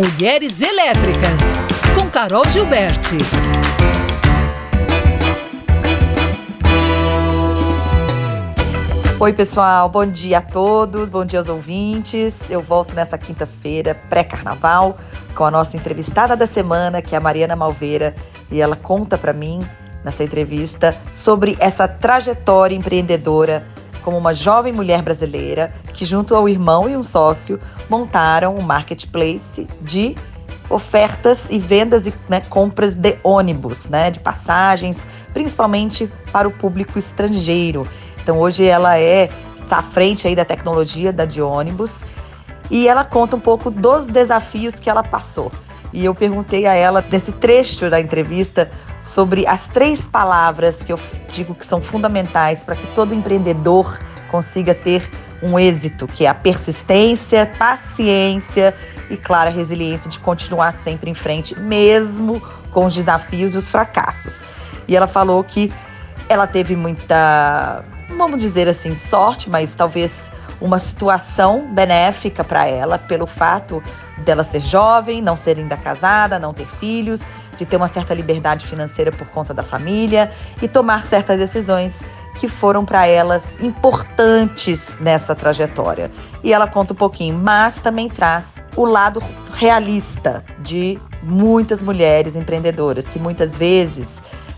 [0.00, 1.60] Mulheres Elétricas,
[1.94, 3.18] com Carol Gilberti.
[9.20, 12.32] Oi, pessoal, bom dia a todos, bom dia aos ouvintes.
[12.48, 14.98] Eu volto nessa quinta-feira, pré-carnaval,
[15.34, 18.14] com a nossa entrevistada da semana, que é a Mariana Malveira,
[18.50, 19.58] e ela conta para mim,
[20.02, 23.62] nessa entrevista, sobre essa trajetória empreendedora
[24.00, 27.58] como uma jovem mulher brasileira que, junto ao irmão e um sócio,
[27.88, 30.14] montaram um marketplace de
[30.68, 34.98] ofertas e vendas e né, compras de ônibus, né, de passagens,
[35.32, 37.86] principalmente para o público estrangeiro.
[38.22, 39.28] Então hoje ela é
[39.62, 41.92] está à frente aí da tecnologia da de ônibus
[42.70, 45.50] e ela conta um pouco dos desafios que ela passou.
[45.92, 48.70] E eu perguntei a ela desse trecho da entrevista
[49.02, 50.98] sobre as três palavras que eu
[51.32, 53.98] digo que são fundamentais para que todo empreendedor
[54.30, 55.08] consiga ter
[55.42, 58.74] um êxito, que é a persistência, paciência
[59.08, 62.40] e, claro, a resiliência de continuar sempre em frente, mesmo
[62.70, 64.34] com os desafios e os fracassos.
[64.86, 65.72] E ela falou que
[66.28, 67.84] ela teve muita
[68.16, 70.12] vamos dizer assim, sorte, mas talvez
[70.60, 73.82] uma situação benéfica para ela pelo fato
[74.18, 77.22] dela ser jovem, não ser ainda casada, não ter filhos,
[77.60, 81.92] de ter uma certa liberdade financeira por conta da família e tomar certas decisões
[82.38, 86.10] que foram para elas importantes nessa trajetória.
[86.42, 89.22] E ela conta um pouquinho, mas também traz o lado
[89.52, 94.08] realista de muitas mulheres empreendedoras que muitas vezes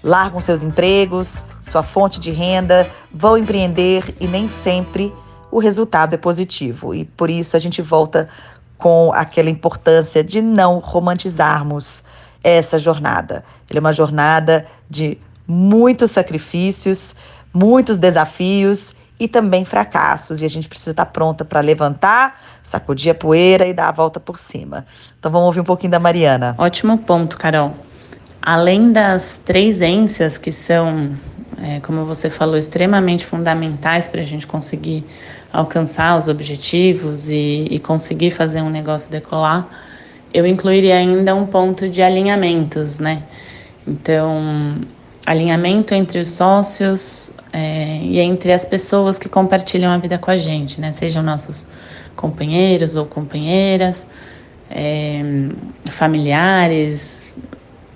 [0.00, 5.12] largam seus empregos, sua fonte de renda, vão empreender e nem sempre
[5.50, 6.95] o resultado é positivo.
[6.95, 8.28] E por isso a gente volta
[8.78, 12.05] com aquela importância de não romantizarmos
[12.43, 13.45] essa jornada.
[13.69, 17.15] Ela é uma jornada de muitos sacrifícios,
[17.53, 20.43] muitos desafios e também fracassos.
[20.43, 24.19] E a gente precisa estar pronta para levantar, sacudir a poeira e dar a volta
[24.19, 24.87] por cima.
[25.19, 26.55] Então vamos ouvir um pouquinho da Mariana.
[26.59, 27.75] Ótimo ponto, Carol.
[28.41, 31.17] Além das três ênsias que são
[31.63, 35.05] é, como você falou, extremamente fundamentais para a gente conseguir
[35.53, 39.69] alcançar os objetivos e, e conseguir fazer um negócio decolar,
[40.33, 43.23] eu incluiria ainda um ponto de alinhamentos, né?
[43.87, 44.77] Então,
[45.27, 50.37] alinhamento entre os sócios é, e entre as pessoas que compartilham a vida com a
[50.37, 50.92] gente, né?
[50.92, 51.67] Sejam nossos
[52.17, 54.09] companheiros ou companheiras,
[54.71, 55.23] é,
[55.91, 57.33] familiares,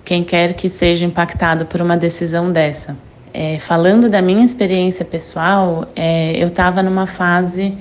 [0.04, 2.96] quem quer que seja impactado por uma decisão dessa.
[3.32, 7.76] É, falando da minha experiência pessoal, é, eu estava numa fase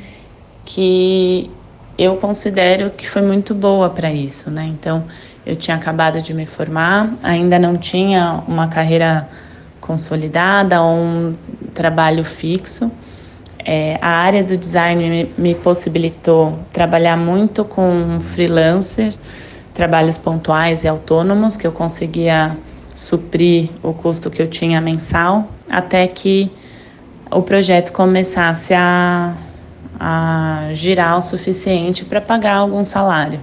[0.65, 1.49] que
[1.97, 4.65] eu considero que foi muito boa para isso, né?
[4.65, 5.05] Então,
[5.45, 9.29] eu tinha acabado de me formar, ainda não tinha uma carreira
[9.79, 11.35] consolidada ou um
[11.73, 12.91] trabalho fixo.
[13.63, 19.13] É, a área do design me, me possibilitou trabalhar muito com freelancer,
[19.73, 22.57] trabalhos pontuais e autônomos que eu conseguia
[22.93, 26.51] suprir o custo que eu tinha mensal, até que
[27.29, 29.33] o projeto começasse a,
[29.99, 33.39] a girar o suficiente para pagar algum salário.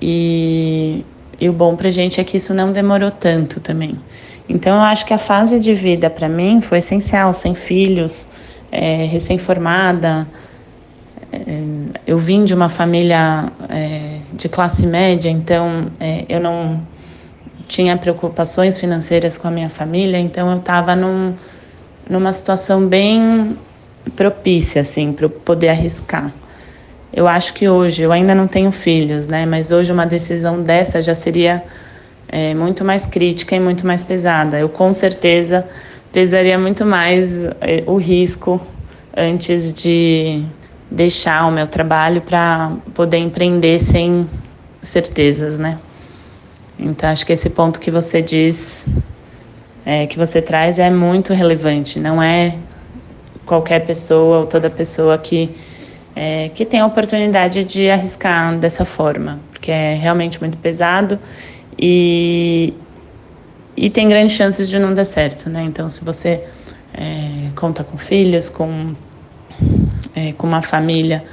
[0.00, 1.04] E,
[1.40, 3.98] e o bom para a gente é que isso não demorou tanto também.
[4.48, 8.28] Então eu acho que a fase de vida para mim foi essencial, sem filhos,
[8.72, 10.26] é, recém-formada.
[11.32, 11.62] É,
[12.06, 16.80] eu vim de uma família é, de classe média, então é, eu não
[17.68, 21.34] tinha preocupações financeiras com a minha família, então eu estava num,
[22.08, 23.56] numa situação bem
[24.16, 26.32] propícia, assim, para eu poder arriscar.
[27.12, 29.44] Eu acho que hoje, eu ainda não tenho filhos, né?
[29.44, 31.62] Mas hoje uma decisão dessa já seria
[32.28, 34.58] é, muito mais crítica e muito mais pesada.
[34.58, 35.66] Eu com certeza
[36.12, 38.60] pesaria muito mais é, o risco
[39.16, 40.44] antes de
[40.90, 44.28] deixar o meu trabalho para poder empreender sem
[44.82, 45.78] certezas, né?
[46.78, 48.86] Então, acho que esse ponto que você diz,
[49.84, 52.00] é, que você traz, é muito relevante.
[52.00, 52.54] Não é
[53.50, 55.50] qualquer pessoa ou toda pessoa que,
[56.14, 61.18] é, que tem a oportunidade de arriscar dessa forma, porque é realmente muito pesado
[61.76, 62.72] e,
[63.76, 65.64] e tem grandes chances de não dar certo, né?
[65.64, 66.44] Então, se você
[66.94, 68.94] é, conta com filhos, com,
[70.14, 71.24] é, com uma família,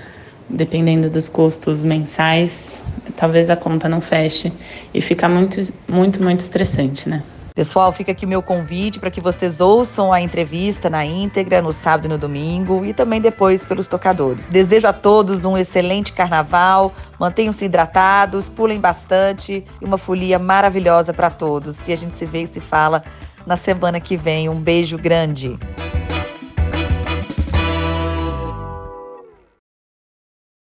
[0.49, 2.81] dependendo dos custos mensais,
[3.15, 4.51] talvez a conta não feche
[4.91, 7.21] e fica muito, muito, muito estressante, né?
[7.57, 12.05] Pessoal, fica aqui meu convite para que vocês ouçam a entrevista na íntegra no sábado
[12.05, 14.47] e no domingo e também depois pelos tocadores.
[14.47, 21.31] Desejo a todos um excelente carnaval, mantenham-se hidratados, pulem bastante e uma folia maravilhosa para
[21.31, 21.79] todos.
[21.87, 23.03] E a gente se vê e se fala
[23.43, 24.47] na semana que vem.
[24.47, 25.57] Um beijo grande.